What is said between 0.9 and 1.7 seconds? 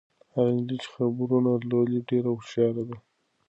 خبرونه